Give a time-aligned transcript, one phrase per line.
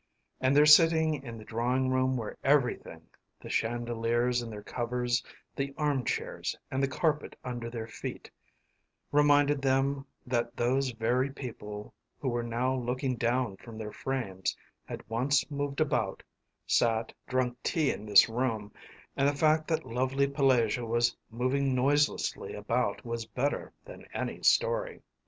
[0.39, 3.07] And their sitting in the drawing room where everything
[3.39, 5.21] the chandeliers in their covers,
[5.55, 8.31] the arm chairs, and the carpet under their feet
[9.11, 15.07] reminded them that those very people who were now looking down from their frames had
[15.07, 16.23] once moved about,
[16.65, 18.73] sat, drunk tea in this room,
[19.15, 25.03] and the fact that lovely Pelagea was moving noiselessly about was better than any story.